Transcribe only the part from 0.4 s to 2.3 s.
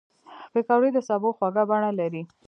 پکورې د سبو خواږه بڼه لري